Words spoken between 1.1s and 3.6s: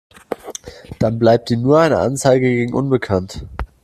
bleibt ihm nur eine Anzeige gegen unbekannt.